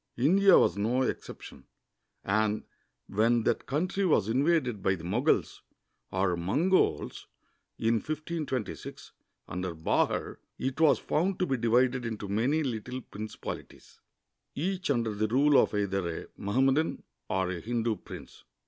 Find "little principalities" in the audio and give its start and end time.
12.63-13.99